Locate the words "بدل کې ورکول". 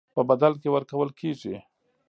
0.29-1.09